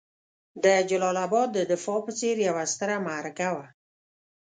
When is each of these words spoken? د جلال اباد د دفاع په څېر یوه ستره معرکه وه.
د 0.63 0.65
جلال 0.89 1.17
اباد 1.25 1.49
د 1.53 1.59
دفاع 1.71 1.99
په 2.05 2.11
څېر 2.19 2.35
یوه 2.47 2.63
ستره 2.73 2.95
معرکه 3.07 3.49
وه. 3.55 3.67